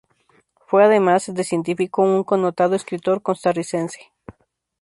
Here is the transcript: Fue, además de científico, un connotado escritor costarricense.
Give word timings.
Fue, 0.65 0.83
además 0.83 1.27
de 1.31 1.43
científico, 1.43 2.01
un 2.01 2.23
connotado 2.23 2.73
escritor 2.75 3.21
costarricense. 3.21 3.99